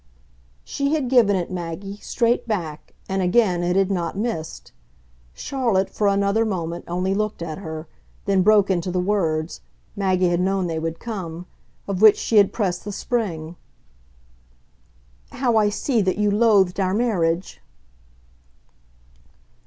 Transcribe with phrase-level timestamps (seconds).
[0.63, 4.71] She had given it, Maggie, straight back, and again it had not missed.
[5.35, 7.87] Charlotte, for another moment, only looked at her;
[8.25, 9.61] then broke into the words
[9.95, 11.45] Maggie had known they would come
[11.87, 13.57] of which she had pressed the spring.
[15.33, 17.61] "How I see that you loathed our marriage!"